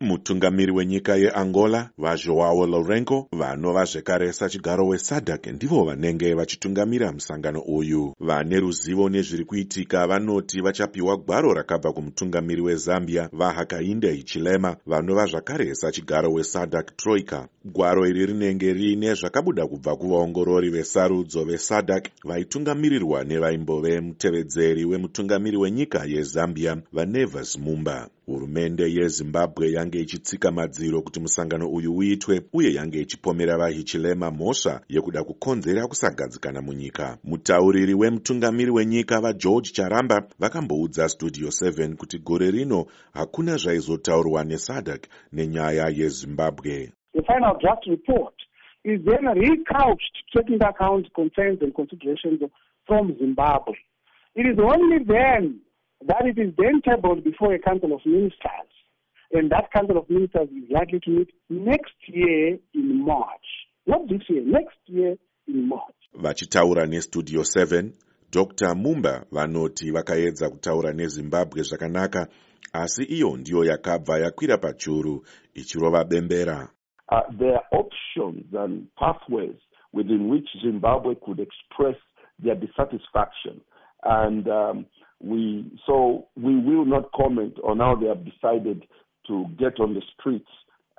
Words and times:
mutungamiri 0.00 0.72
wenyika 0.72 1.16
yeangola 1.16 1.90
vajoao 1.98 2.66
lourenco 2.66 3.28
vanova 3.32 3.84
zvekare 3.84 4.32
sachigaro 4.32 4.86
wesadc 4.86 5.46
ndivo 5.46 5.84
vanenge 5.84 6.34
vachitungamira 6.34 7.12
musangano 7.12 7.60
uyu. 7.60 8.14
Vane 8.20 8.60
ruzivo 8.60 9.08
nezviri 9.08 9.44
kuitika 9.44 10.06
vanoti 10.06 10.60
vachapiwa 10.60 11.16
gwaro 11.16 11.54
rakabva 11.54 11.92
kumutungamiri 11.92 12.62
wezambia 12.62 13.28
vahakainde 13.32 14.12
hichilema 14.12 14.76
vanova 14.86 15.26
zvakare 15.26 15.74
sachigaro 15.74 16.32
wesadc 16.32 16.96
troika. 16.96 17.48
Gwaro 17.64 18.06
iri 18.06 18.26
rinenge 18.26 18.72
riine 18.72 19.14
zvakabuda 19.14 19.66
kubva 19.66 19.96
kuvaongorori 19.96 20.70
vesarudzo 20.70 21.44
vesadc 21.44 22.08
vaitungamirirwa 22.24 23.24
nevaimbove 23.24 24.00
mutevedzeri 24.00 24.84
wemutungamiri 24.84 25.56
wenyika 25.56 26.04
yezambia 26.06 26.76
vanevas 26.92 27.58
mumba. 27.58 28.08
Hurumende 28.26 28.92
yezimbabwe 28.92 29.72
yange 29.86 30.00
ichitsika 30.00 30.50
madziro 30.50 31.02
kuti 31.02 31.20
musangano 31.20 31.68
uyu 31.68 31.96
uitwe 31.96 32.42
uye 32.52 32.74
yange 32.74 33.00
ichipomera 33.00 33.58
vahichilema 33.58 34.30
mhosva 34.30 34.80
yekuda 34.88 35.24
kukonzera 35.24 35.86
kusagadzikana 35.86 36.62
munyika 36.62 37.18
mutauriri 37.24 37.94
wemutungamiri 37.94 38.70
wenyika 38.70 39.20
vageorge 39.20 39.70
charamba 39.70 40.28
vakamboudza 40.38 41.08
studio 41.08 41.48
7 41.48 41.94
kuti 41.94 42.18
gore 42.18 42.50
rino 42.50 42.86
hakuna 43.12 43.56
zvaizotaurwa 43.56 44.44
nesadc 44.44 45.06
nenyaya 45.32 45.88
yezimbabwe 45.88 46.92
The 47.14 47.22
final 47.22 47.56
draft 47.60 47.86
report 47.86 48.34
is 48.84 49.00
then 49.04 49.24
recouched 49.24 50.14
taking 50.36 50.62
account 50.62 51.14
concerns 51.14 51.62
and 51.62 51.74
considerations 51.74 52.40
from 52.86 53.16
Zimbabwe. 53.18 53.74
It 54.34 54.46
is 54.46 54.58
only 54.58 54.98
then 55.04 55.60
that 56.06 56.26
it 56.26 56.38
is 56.38 56.52
then 56.58 56.82
tabled 56.82 57.24
before 57.24 57.54
a 57.54 57.58
council 57.58 57.94
of 57.94 58.00
ministers. 58.04 58.65
And 59.32 59.50
that 59.50 59.70
council 59.72 59.98
of 59.98 60.08
ministers 60.10 60.48
is 60.50 60.70
likely 60.70 61.00
to 61.00 61.10
meet 61.10 61.30
next 61.50 61.94
year 62.06 62.58
in 62.74 63.04
March. 63.04 63.46
Not 63.86 64.08
this 64.08 64.22
year, 64.28 64.42
next 64.44 64.78
year 64.86 65.16
in 65.48 65.68
March. 65.68 65.92
vachitaura 66.14 66.86
nestudio 66.86 67.40
7 67.40 67.90
dr 68.32 68.74
mumba 68.74 69.24
vanoti 69.32 69.90
vakaedza 69.90 70.50
kutaura 70.50 70.92
nezimbabwe 70.92 71.62
zvakanaka 71.62 72.28
asi 72.72 73.04
iyo 73.04 73.36
ndiyo 73.36 73.64
yakabva 73.64 74.18
yakwira 74.18 74.58
pachuru 74.58 75.22
ichirova 75.54 76.04
bembera 76.04 76.68
uh, 77.12 77.36
there 77.38 77.54
are 77.54 77.66
options 77.72 78.54
and 78.54 78.86
pathways 78.96 79.56
within 79.92 80.30
which 80.30 80.48
zimbabwe 80.62 81.14
could 81.14 81.40
express 81.40 81.96
their 82.42 82.56
dissatisfaction 82.56 83.60
and 84.02 84.48
um, 84.48 84.84
we 85.20 85.64
so 85.86 86.24
we 86.36 86.54
will 86.56 86.84
not 86.84 87.10
comment 87.12 87.54
on 87.64 87.78
how 87.78 87.96
they 88.00 88.08
have 88.08 88.24
decided 88.24 88.86
to 89.26 89.44
get 89.58 89.80
on 89.80 89.94
the 89.94 90.02
streets 90.14 90.50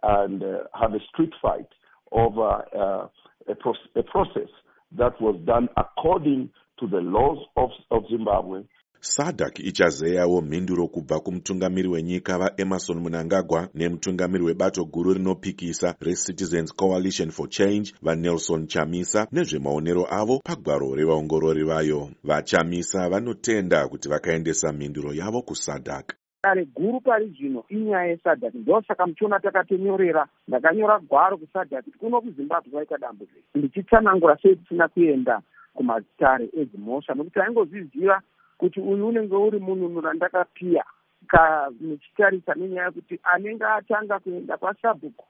and 0.03 0.43
uh, 0.43 0.47
have 0.73 0.93
a 0.93 0.99
street 1.09 1.33
fight 1.41 1.67
over 2.11 2.65
uh, 2.75 3.07
a, 3.51 3.55
pro- 3.55 3.73
a 3.95 4.03
process 4.03 4.49
that 4.97 5.19
was 5.21 5.35
done 5.45 5.67
according 5.77 6.49
to 6.79 6.87
the 6.87 7.01
laws 7.01 7.37
of, 7.55 7.69
of 7.91 8.03
Zimbabwe. 8.09 8.61
Sadc 8.99 9.59
ichazeyawo 9.59 10.41
mhinduro 10.41 10.87
kubva 10.87 11.19
kumutungamiri 11.19 11.87
wenyika 11.89 12.37
vaemarson 12.37 12.99
munangagwa 12.99 13.69
nemutungamiri 13.73 14.43
webato 14.43 14.85
guru 14.85 15.13
rinopikisa 15.13 15.95
recitizens 15.99 16.73
coalition 16.75 17.31
for 17.31 17.49
change 17.49 17.93
vanelson 18.01 18.67
chamisa 18.67 19.27
nezvemaonero 19.31 20.07
avo 20.09 20.39
pagwaro 20.43 20.95
revaongorori 20.95 21.63
vayo. 21.63 22.09
Vachamisa 22.23 23.09
vanotenda 23.09 23.87
kuti 23.87 24.09
vakaendesa 24.09 24.73
mhinduro 24.73 25.13
yavo 25.13 25.41
kusadc 25.41 26.13
dare 26.43 26.65
guru 26.65 27.01
pari 27.01 27.27
zvino 27.29 27.63
inyaya 27.69 28.07
yesadhak 28.07 28.53
ndosaka 28.53 29.07
muchiona 29.07 29.39
takatonyorera 29.39 30.27
ndakanyora 30.47 30.99
gwaro 30.99 31.37
kusadhak 31.37 31.83
kuti 31.85 31.97
kuno 31.97 32.21
kuzimbabwe 32.21 32.71
kwaita 32.71 32.97
dambudziko. 32.97 33.47
Ndichitsanangura 33.55 34.37
sei 34.37 34.55
tisina 34.55 34.87
kuenda 34.87 35.41
kumatare 35.73 36.49
edzimhosva 36.53 37.13
nokuti 37.15 37.39
aingozviziva 37.39 38.21
kuti 38.57 38.79
uyu 38.79 39.07
unenge 39.07 39.35
uri 39.35 39.59
munhu 39.59 40.01
randakapiya 40.01 40.83
ka 41.27 41.69
muchitarisa 41.81 42.55
nenyaya 42.55 42.85
yekuti 42.87 43.19
anenge 43.23 43.65
atanga 43.65 44.19
kuenda 44.19 44.57
kwasabhuku 44.57 45.25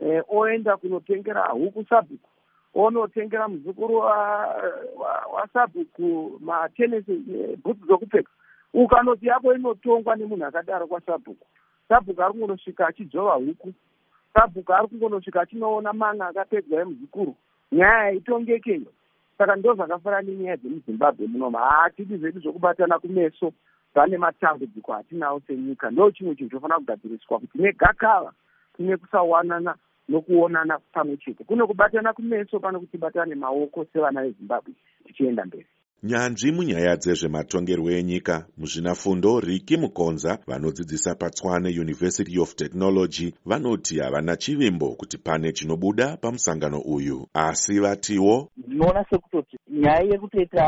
eh, 0.00 0.22
oenda 0.28 0.76
kunotengera 0.76 1.48
huku 1.48 1.84
sabhuku 1.84 2.28
onotengera 2.74 3.48
muzukuru 3.48 3.96
wasabhuku 5.34 6.38
wa, 6.46 6.54
wa 6.54 6.60
matenesi 6.62 7.12
eh, 7.12 7.58
bhutsu 7.64 7.86
dzokupfeka 7.86 8.30
ukanoti 8.76 9.26
yako 9.26 9.54
inotongwa 9.54 10.16
nemunhu 10.16 10.44
akadaro 10.44 10.86
kwasabhuku 10.86 11.46
sabhuku 11.88 12.22
ari 12.22 12.32
kungonosvika 12.32 12.86
achidzova 12.86 13.34
huku 13.34 13.72
sabhuku 14.34 14.72
ari 14.74 14.88
kungonosvika 14.88 15.40
achinoona 15.40 15.92
mana 15.92 16.26
akapedzwa 16.26 16.80
emuzukuru 16.80 17.34
nyaya 17.72 17.98
haitongekeyo 17.98 18.92
saka 19.38 19.56
ndo 19.56 19.74
zvakafanana 19.74 20.22
nenyaya 20.22 20.56
dzemuzimbabwe 20.56 21.26
munomu 21.26 21.56
haatidi 21.56 22.16
zvedu 22.16 22.40
zvokubatana 22.40 22.98
kumeso 22.98 23.52
pane 23.94 24.18
matambudziko 24.18 24.94
atinawo 24.94 25.40
senyika 25.46 25.90
ndo 25.90 26.10
chimwe 26.10 26.34
chinhu 26.34 26.50
chofanira 26.50 26.78
kugadziriswa 26.78 27.38
kuti 27.38 27.58
negakava 27.58 28.32
kune 28.76 28.96
kusawanana 28.96 29.74
nokuonana 30.08 30.78
pamwe 30.78 31.16
chete. 31.16 31.44
Kuno 31.44 31.66
kubatana 31.66 32.12
kumeso 32.12 32.60
pano 32.60 32.80
kuti 32.80 32.98
batana 32.98 33.26
nemaoko 33.26 33.86
sevana 33.92 34.22
vezimbabwe 34.22 34.74
tichienda 35.06 35.44
mberi 35.44 35.66
nyanzvi 36.06 36.52
munyaya 36.52 36.96
dzezvematongerwo 36.96 37.90
enyika 37.90 38.46
muzvinafundo 38.58 39.40
riki 39.40 39.76
mukonza 39.76 40.38
vanodzidzisa 40.46 41.14
patswane 41.14 41.68
university 41.80 42.38
of 42.38 42.54
technology 42.54 43.34
vanoti 43.44 43.98
havana 43.98 44.36
chivimbo 44.36 44.88
kuti 44.94 45.18
pane 45.18 45.52
chinobuda 45.52 46.16
pamusangano 46.16 46.78
uyu. 46.80 47.26
Asi 47.34 47.80
vatiwo 47.80 48.48
ndinoona 48.56 49.04
sekutoti 49.10 49.56
nyaya 49.70 50.00
yekutoita 50.00 50.64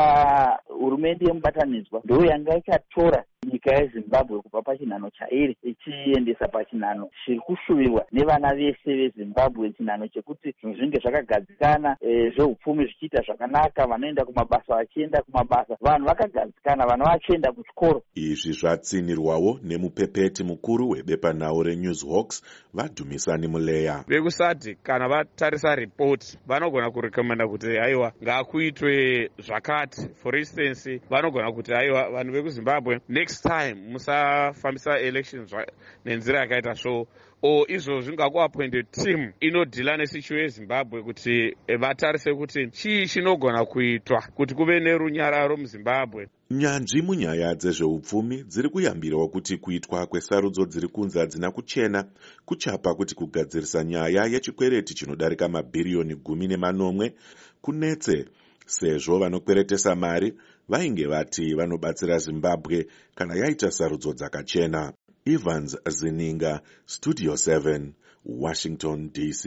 hurumende 0.67 1.25
yemubatanidzwa 1.25 2.01
ndo 2.05 2.25
yanga 2.25 2.57
ichatora 2.57 3.23
nyika 3.47 3.75
yezimbabwe 3.75 4.41
kubva 4.41 4.61
pachinhano 4.61 5.09
chairi 5.09 5.57
ichiendesa 5.63 6.47
pachinhano 6.47 7.09
chiri 7.25 7.39
kushuvirwa 7.39 8.05
nevana 8.11 8.55
vese 8.55 8.95
vezimbabwe 8.95 9.71
chinhano 9.71 10.07
chekuti 10.07 10.55
zvinhu 10.61 10.77
zvinge 10.77 10.99
zvakagadzikana 10.99 11.97
e, 12.01 12.29
zveupfumi 12.29 12.83
zvichiita 12.85 13.21
zvakanaka 13.21 13.87
vanoenda 13.87 14.25
kumabasa 14.25 14.75
vachienda 14.75 15.21
kumabasa. 15.21 15.77
Vanhu 15.81 16.07
vakagadzikana 16.07 16.85
vana 16.85 17.05
vachienda 17.05 17.51
kuchikoro. 17.51 18.03
Izvi 18.15 18.53
zvatsinirwawo 18.53 19.59
nemupepeti 19.63 20.43
mukuru 20.43 20.89
webepanhau 20.89 21.63
renewshawks 21.63 22.43
vadhumisani 22.73 23.47
muleya. 23.47 24.03
Vekusati 24.07 24.75
kana 24.75 25.07
vatarisa 25.07 25.75
ripoti 25.75 26.39
vanogona 26.47 26.91
kurekomenda 26.91 27.47
kuti 27.47 27.67
haiwa 27.77 28.13
ngaakuitwe 28.23 29.29
zvakati. 29.39 30.09
For 30.15 30.37
instance 30.37 31.01
vanogona 31.09 31.51
kuti 31.51 31.71
haiwa 31.73 32.09
vanhu 32.11 32.33
vekuzimbabwe 32.33 32.99
next 33.09 33.28
time 33.41 33.73
musafambisa 33.73 34.99
elections 34.99 35.55
nenzira 36.05 36.39
yakaita 36.39 36.75
so 36.75 37.07
o 37.41 37.65
izvozvi 37.67 38.13
ngakuappointe 38.13 38.83
team 38.83 39.31
inodhila 39.39 39.97
nesituation 39.97 40.39
yezimbabwe 40.39 41.03
kuti 41.03 41.55
vatarise 41.79 42.33
kuti 42.33 42.67
chii 42.71 43.05
chinogona 43.07 43.65
kuitwa 43.65 44.21
kuti 44.35 44.55
kuve 44.55 44.79
nerunyararo 44.79 45.57
muzimbabwe 45.57 46.27
nyanzvi 46.51 47.01
munyaya 47.01 47.55
dzezveupfumi 47.55 48.43
dziri 48.43 48.69
kuyambirawo 48.69 49.27
kuti 49.27 49.57
kuitwa 49.57 50.05
kwesarudzo 50.05 50.65
dziri 50.65 50.87
kunzi 50.87 51.19
hadzina 51.19 51.51
kuchena 51.51 52.05
kuchapa 52.45 52.95
kuti 52.95 53.15
kugadzirisa 53.15 53.83
nyaya 53.83 54.25
yechikwereti 54.25 54.93
chinodarika 54.93 55.47
mabhiriyoni 55.47 56.15
gumi 56.15 56.47
nemanomwe 56.47 57.13
kunetse 57.61 58.25
sezvo 58.69 59.19
vanokweretesa 59.19 59.95
mari 59.95 60.33
vainge 60.69 61.05
vati 61.05 61.53
vanobatsira 61.53 62.17
zimbabwe 62.19 62.87
kana 63.15 63.35
yaita 63.35 63.71
sarudzo 63.71 64.13
dzakachena. 64.13 64.93
Evans 65.25 65.77
zininga 65.87 66.61
studio 66.85 67.33
7 67.33 67.91
washington 68.25 69.09
dc 69.11 69.43